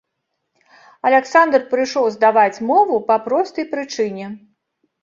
[1.09, 4.37] Аляксандр прыйшоў здаваць мову па простай прычыне.